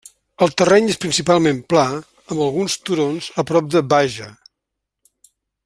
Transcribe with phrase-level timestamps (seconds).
[0.43, 4.31] El terreny és principalment pla amb alguns turons a prop de Baja.